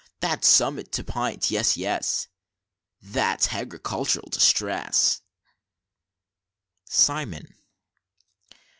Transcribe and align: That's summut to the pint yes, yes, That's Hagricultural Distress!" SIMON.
That's 0.19 0.47
summut 0.47 0.89
to 0.93 1.03
the 1.03 1.11
pint 1.11 1.51
yes, 1.51 1.77
yes, 1.77 2.27
That's 3.03 3.45
Hagricultural 3.51 4.29
Distress!" 4.31 5.21
SIMON. 6.85 7.53